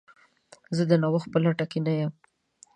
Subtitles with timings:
[0.75, 2.11] زه د نوښت په لټه کې نه یم.